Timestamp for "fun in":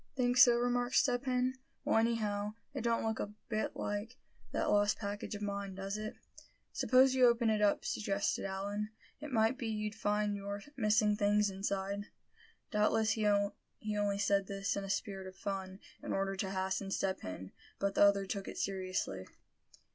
15.35-16.13